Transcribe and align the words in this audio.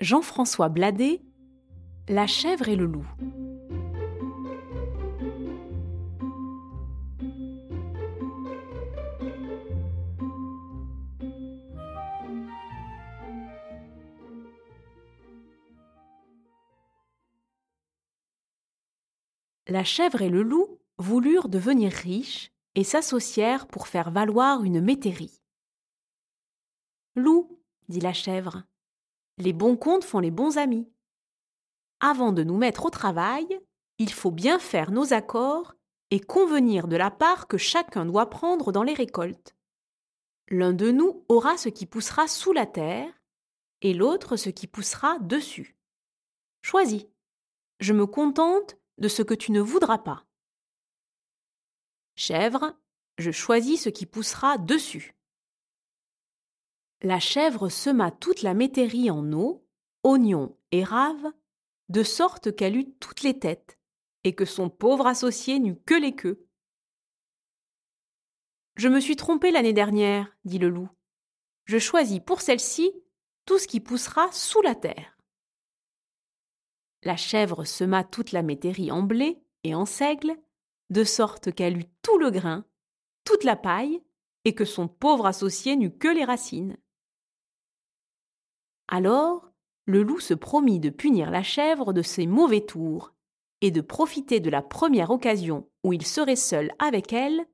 Jean-François 0.00 0.68
Bladet, 0.70 1.22
La 2.08 2.26
chèvre 2.26 2.68
et 2.68 2.74
le 2.74 2.86
loup. 2.86 3.06
La 19.68 19.84
chèvre 19.84 20.22
et 20.22 20.28
le 20.28 20.42
loup 20.42 20.80
voulurent 20.98 21.48
devenir 21.48 21.92
riches 21.92 22.50
et 22.74 22.82
s'associèrent 22.82 23.68
pour 23.68 23.86
faire 23.86 24.10
valoir 24.10 24.64
une 24.64 24.80
métairie. 24.80 25.40
Loup, 27.14 27.60
dit 27.88 28.00
la 28.00 28.12
chèvre, 28.12 28.64
les 29.38 29.52
bons 29.52 29.76
comptes 29.76 30.04
font 30.04 30.20
les 30.20 30.30
bons 30.30 30.58
amis. 30.58 30.88
Avant 32.00 32.32
de 32.32 32.42
nous 32.42 32.56
mettre 32.56 32.86
au 32.86 32.90
travail, 32.90 33.46
il 33.98 34.12
faut 34.12 34.30
bien 34.30 34.58
faire 34.58 34.90
nos 34.90 35.12
accords 35.12 35.74
et 36.10 36.20
convenir 36.20 36.88
de 36.88 36.96
la 36.96 37.10
part 37.10 37.48
que 37.48 37.58
chacun 37.58 38.04
doit 38.04 38.30
prendre 38.30 38.72
dans 38.72 38.82
les 38.82 38.94
récoltes. 38.94 39.56
L'un 40.48 40.72
de 40.72 40.90
nous 40.90 41.24
aura 41.28 41.56
ce 41.56 41.68
qui 41.68 41.86
poussera 41.86 42.28
sous 42.28 42.52
la 42.52 42.66
terre 42.66 43.12
et 43.80 43.94
l'autre 43.94 44.36
ce 44.36 44.50
qui 44.50 44.66
poussera 44.66 45.18
dessus. 45.20 45.76
Choisis. 46.62 47.06
Je 47.80 47.92
me 47.92 48.06
contente 48.06 48.76
de 48.98 49.08
ce 49.08 49.22
que 49.22 49.34
tu 49.34 49.52
ne 49.52 49.60
voudras 49.60 49.98
pas. 49.98 50.24
Chèvre, 52.14 52.76
je 53.18 53.30
choisis 53.30 53.82
ce 53.82 53.88
qui 53.88 54.06
poussera 54.06 54.58
dessus. 54.58 55.14
La 57.02 57.20
chèvre 57.20 57.68
sema 57.68 58.10
toute 58.10 58.42
la 58.42 58.54
métairie 58.54 59.10
en 59.10 59.32
eau, 59.32 59.66
oignons 60.02 60.56
et 60.72 60.84
raves, 60.84 61.32
de 61.88 62.02
sorte 62.02 62.54
qu'elle 62.54 62.76
eut 62.76 62.92
toutes 63.00 63.22
les 63.22 63.38
têtes, 63.38 63.78
et 64.24 64.34
que 64.34 64.44
son 64.44 64.70
pauvre 64.70 65.06
associé 65.06 65.58
n'eut 65.58 65.76
que 65.76 65.94
les 65.94 66.14
queues. 66.14 66.46
Je 68.76 68.88
me 68.88 69.00
suis 69.00 69.16
trompé 69.16 69.50
l'année 69.50 69.72
dernière, 69.72 70.34
dit 70.44 70.58
le 70.58 70.68
loup. 70.68 70.88
Je 71.66 71.78
choisis 71.78 72.20
pour 72.20 72.40
celle-ci 72.40 72.92
tout 73.46 73.58
ce 73.58 73.68
qui 73.68 73.80
poussera 73.80 74.30
sous 74.32 74.62
la 74.62 74.74
terre. 74.74 75.16
La 77.02 77.16
chèvre 77.16 77.64
sema 77.64 78.02
toute 78.02 78.32
la 78.32 78.42
métairie 78.42 78.90
en 78.90 79.02
blé 79.02 79.42
et 79.62 79.74
en 79.74 79.84
seigle, 79.84 80.36
de 80.90 81.04
sorte 81.04 81.54
qu'elle 81.54 81.78
eut 81.78 81.90
tout 82.02 82.18
le 82.18 82.30
grain, 82.30 82.64
toute 83.24 83.44
la 83.44 83.56
paille, 83.56 84.02
et 84.44 84.54
que 84.54 84.64
son 84.64 84.88
pauvre 84.88 85.26
associé 85.26 85.76
n'eut 85.76 85.96
que 85.96 86.08
les 86.08 86.24
racines. 86.24 86.76
Alors, 88.94 89.50
le 89.86 90.04
loup 90.04 90.20
se 90.20 90.34
promit 90.34 90.78
de 90.78 90.88
punir 90.88 91.32
la 91.32 91.42
chèvre 91.42 91.92
de 91.92 92.00
ses 92.00 92.28
mauvais 92.28 92.64
tours 92.64 93.12
et 93.60 93.72
de 93.72 93.80
profiter 93.80 94.38
de 94.38 94.50
la 94.50 94.62
première 94.62 95.10
occasion 95.10 95.68
où 95.82 95.92
il 95.92 96.06
serait 96.06 96.36
seul 96.36 96.72
avec 96.78 97.12
elle 97.12 97.44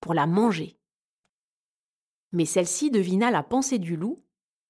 pour 0.00 0.14
la 0.14 0.26
manger. 0.26 0.80
Mais 2.32 2.46
celle-ci 2.46 2.90
devina 2.90 3.30
la 3.30 3.42
pensée 3.42 3.78
du 3.78 3.94
loup 3.94 4.24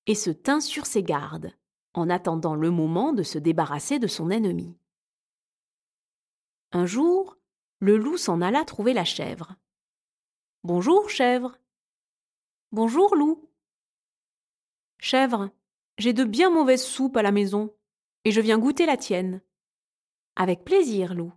et 0.06 0.16
se 0.16 0.30
tint 0.30 0.60
sur 0.60 0.84
ses 0.84 1.04
gardes, 1.04 1.52
en 1.94 2.10
attendant 2.10 2.56
le 2.56 2.72
moment 2.72 3.12
de 3.12 3.22
se 3.22 3.38
débarrasser 3.38 4.00
de 4.00 4.08
son 4.08 4.28
ennemi. 4.28 4.77
Un 6.72 6.86
jour, 6.86 7.36
le 7.78 7.97
loup 7.97 8.16
s'en 8.16 8.41
alla 8.41 8.64
trouver 8.64 8.94
la 8.94 9.04
chèvre. 9.04 9.54
Bonjour, 10.64 11.08
chèvre. 11.08 11.56
Bonjour, 12.72 13.14
loup. 13.14 13.48
Chèvre, 14.98 15.50
j'ai 15.98 16.12
de 16.12 16.25
bien 16.25 16.50
mauvaises 16.50 16.84
soupes 16.84 17.16
à 17.16 17.22
la 17.22 17.33
maison, 17.33 17.75
et 18.25 18.30
je 18.30 18.41
viens 18.41 18.58
goûter 18.58 18.86
la 18.86 18.97
tienne. 18.97 19.42
Avec 20.34 20.64
plaisir, 20.64 21.14
loup. 21.14 21.33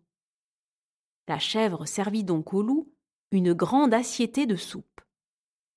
La 1.27 1.39
chèvre 1.39 1.85
servit 1.85 2.23
donc 2.23 2.53
au 2.53 2.61
loup 2.61 2.91
une 3.31 3.53
grande 3.53 3.93
assiété 3.93 4.45
de 4.45 4.55
soupe. 4.55 5.01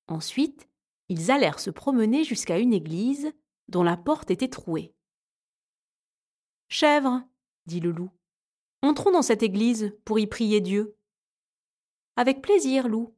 Ensuite, 0.08 0.68
ils 1.08 1.30
allèrent 1.30 1.60
se 1.60 1.70
promener 1.70 2.24
jusqu'à 2.24 2.58
une 2.58 2.72
église 2.72 3.32
dont 3.68 3.82
la 3.82 3.96
porte 3.96 4.30
était 4.30 4.48
trouée. 4.48 4.94
Chèvre, 6.68 7.22
dit 7.66 7.80
le 7.80 7.90
loup, 7.90 8.10
entrons 8.80 9.10
dans 9.10 9.22
cette 9.22 9.42
église 9.42 9.94
pour 10.04 10.18
y 10.18 10.26
prier 10.26 10.60
Dieu. 10.60 10.96
Avec 12.16 12.40
plaisir, 12.40 12.88
loup. 12.88 13.14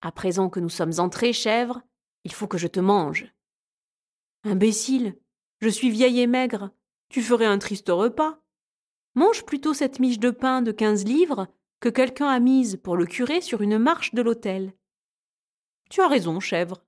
À 0.00 0.12
présent 0.12 0.48
que 0.48 0.60
nous 0.60 0.70
sommes 0.70 0.98
entrés, 0.98 1.34
chèvre, 1.34 1.82
il 2.24 2.32
faut 2.32 2.48
que 2.48 2.58
je 2.58 2.66
te 2.66 2.80
mange. 2.80 3.30
Imbécile, 4.42 5.18
je 5.60 5.68
suis 5.68 5.90
vieille 5.90 6.20
et 6.20 6.26
maigre, 6.26 6.70
tu 7.10 7.20
ferais 7.20 7.46
un 7.46 7.58
triste 7.58 7.88
repas. 7.90 8.40
Mange 9.14 9.44
plutôt 9.44 9.74
cette 9.74 9.98
miche 9.98 10.18
de 10.18 10.30
pain 10.30 10.62
de 10.62 10.72
quinze 10.72 11.04
livres 11.04 11.48
que 11.80 11.88
quelqu'un 11.88 12.28
a 12.28 12.40
mise 12.40 12.78
pour 12.82 12.96
le 12.96 13.04
curé 13.04 13.40
sur 13.40 13.60
une 13.60 13.78
marche 13.78 14.14
de 14.14 14.22
l'autel. 14.22 14.72
Tu 15.90 16.00
as 16.00 16.08
raison, 16.08 16.40
chèvre. 16.40 16.84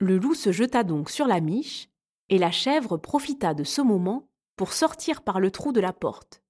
Le 0.00 0.18
loup 0.18 0.34
se 0.34 0.52
jeta 0.52 0.84
donc 0.84 1.08
sur 1.08 1.26
la 1.26 1.40
miche, 1.40 1.88
et 2.28 2.38
la 2.38 2.50
chèvre 2.50 2.98
profita 2.98 3.54
de 3.54 3.64
ce 3.64 3.80
moment 3.80 4.28
pour 4.56 4.72
sortir 4.74 5.22
par 5.22 5.40
le 5.40 5.50
trou 5.50 5.72
de 5.72 5.80
la 5.80 5.94
porte. 5.94 6.42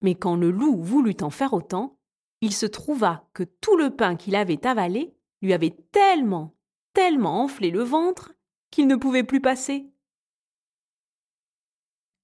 Mais 0.00 0.14
quand 0.14 0.36
le 0.36 0.50
loup 0.50 0.82
voulut 0.82 1.16
en 1.20 1.30
faire 1.30 1.52
autant, 1.52 1.98
il 2.40 2.54
se 2.54 2.66
trouva 2.66 3.28
que 3.34 3.42
tout 3.42 3.76
le 3.76 3.94
pain 3.94 4.16
qu'il 4.16 4.34
avait 4.34 4.66
avalé 4.66 5.14
lui 5.42 5.52
avait 5.52 5.76
tellement 5.92 6.54
tellement 6.94 7.42
enflé 7.42 7.70
le 7.70 7.82
ventre 7.82 8.32
qu'il 8.70 8.86
ne 8.86 8.96
pouvait 8.96 9.24
plus 9.24 9.40
passer. 9.40 9.90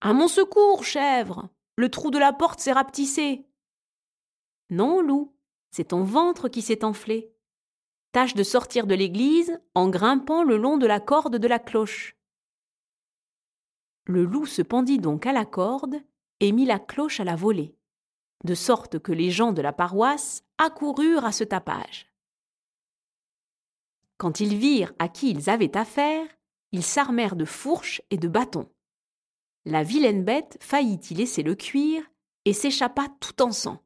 À 0.01 0.15
mon 0.15 0.29
secours, 0.29 0.85
chèvre. 0.85 1.51
Le 1.77 1.91
trou 1.91 2.11
de 2.11 2.19
la 2.19 2.33
porte 2.33 2.61
s'est 2.61 2.73
rapetissé. 2.73 3.47
Non, 4.71 5.01
loup, 5.01 5.35
c'est 5.71 5.89
ton 5.89 6.05
ventre 6.05 6.49
qui 6.49 6.63
s'est 6.63 6.85
enflé. 6.85 7.35
Tâche 8.13 8.35
de 8.35 8.43
sortir 8.43 8.87
de 8.87 8.95
l'église 8.95 9.61
en 9.75 9.89
grimpant 9.89 10.43
le 10.43 10.57
long 10.57 10.79
de 10.79 10.87
la 10.87 11.01
corde 11.01 11.37
de 11.37 11.49
la 11.49 11.59
cloche. 11.59 12.17
Le 14.07 14.25
loup 14.25 14.47
se 14.47 14.63
pendit 14.63 14.99
donc 14.99 15.27
à 15.27 15.33
la 15.33 15.45
corde 15.45 15.97
et 16.41 16.53
mit 16.53 16.65
la 16.65 16.79
cloche 16.79 17.21
à 17.21 17.25
la 17.25 17.37
volée, 17.37 17.77
de 18.45 18.55
sorte 18.55 18.99
que 18.99 19.13
les 19.13 19.31
gens 19.31 19.53
de 19.53 19.63
la 19.63 19.73
paroisse 19.73 20.43
accoururent 20.59 21.25
à 21.25 21.33
ce 21.33 21.45
tapage. 21.45 22.10
Quand 24.21 24.39
ils 24.39 24.55
virent 24.55 24.93
à 24.99 25.09
qui 25.09 25.31
ils 25.31 25.49
avaient 25.49 25.79
affaire, 25.79 26.27
ils 26.73 26.83
s'armèrent 26.83 27.37
de 27.37 27.47
fourches 27.47 28.03
et 28.11 28.19
de 28.19 28.29
bâtons. 28.29 28.71
La 29.65 29.83
vilaine 29.83 30.25
bête 30.25 30.59
faillit 30.61 31.01
y 31.11 31.15
laisser 31.15 31.43
le 31.43 31.55
cuir 31.55 32.03
et 32.45 32.53
s'échappa 32.53 33.07
tout 33.21 33.41
en 33.41 33.51
sang. 33.51 33.83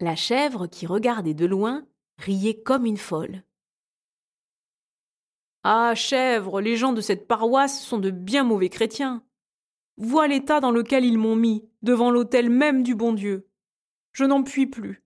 La 0.00 0.16
chèvre, 0.16 0.66
qui 0.66 0.86
regardait 0.86 1.32
de 1.32 1.46
loin, 1.46 1.86
riait 2.18 2.60
comme 2.60 2.84
une 2.84 2.98
folle. 2.98 3.42
Ah, 5.62 5.94
chèvre, 5.94 6.60
les 6.60 6.76
gens 6.76 6.92
de 6.92 7.00
cette 7.00 7.26
paroisse 7.26 7.82
sont 7.82 7.98
de 7.98 8.10
bien 8.10 8.44
mauvais 8.44 8.68
chrétiens. 8.68 9.24
Vois 9.96 10.28
l'état 10.28 10.60
dans 10.60 10.72
lequel 10.72 11.06
ils 11.06 11.16
m'ont 11.16 11.36
mis, 11.36 11.66
devant 11.80 12.10
l'autel 12.10 12.50
même 12.50 12.82
du 12.82 12.94
bon 12.94 13.14
Dieu. 13.14 13.48
Je 14.12 14.24
n'en 14.24 14.42
puis 14.42 14.66
plus. 14.66 15.02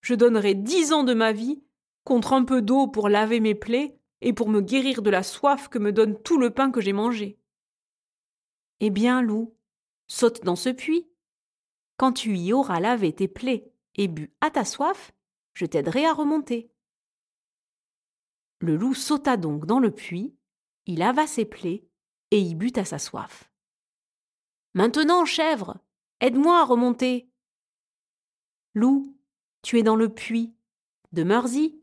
Je 0.00 0.14
donnerai 0.14 0.54
dix 0.54 0.92
ans 0.92 1.02
de 1.02 1.12
ma 1.12 1.32
vie 1.32 1.60
contre 2.08 2.32
un 2.32 2.44
peu 2.44 2.62
d'eau 2.62 2.86
pour 2.86 3.10
laver 3.10 3.38
mes 3.38 3.54
plaies 3.54 4.00
et 4.22 4.32
pour 4.32 4.48
me 4.48 4.62
guérir 4.62 5.02
de 5.02 5.10
la 5.10 5.22
soif 5.22 5.68
que 5.68 5.78
me 5.78 5.92
donne 5.92 6.18
tout 6.22 6.38
le 6.38 6.48
pain 6.48 6.70
que 6.70 6.80
j'ai 6.80 6.94
mangé. 6.94 7.38
Eh 8.80 8.88
bien, 8.88 9.20
loup, 9.20 9.54
saute 10.06 10.42
dans 10.42 10.56
ce 10.56 10.70
puits. 10.70 11.06
Quand 11.98 12.12
tu 12.12 12.34
y 12.34 12.54
auras 12.54 12.80
lavé 12.80 13.14
tes 13.14 13.28
plaies 13.28 13.70
et 13.94 14.08
bu 14.08 14.32
à 14.40 14.50
ta 14.50 14.64
soif, 14.64 15.12
je 15.52 15.66
t'aiderai 15.66 16.06
à 16.06 16.14
remonter. 16.14 16.72
Le 18.60 18.76
loup 18.76 18.94
sauta 18.94 19.36
donc 19.36 19.66
dans 19.66 19.78
le 19.78 19.90
puits, 19.90 20.34
il 20.86 21.00
lava 21.00 21.26
ses 21.26 21.44
plaies 21.44 21.86
et 22.30 22.40
y 22.40 22.54
but 22.54 22.78
à 22.78 22.86
sa 22.86 22.98
soif. 22.98 23.52
Maintenant, 24.72 25.26
chèvre, 25.26 25.76
aide-moi 26.20 26.58
à 26.58 26.64
remonter. 26.64 27.28
Loup, 28.72 29.14
tu 29.60 29.78
es 29.78 29.82
dans 29.82 29.96
le 29.96 30.08
puits, 30.08 30.54
demeure-y 31.12 31.78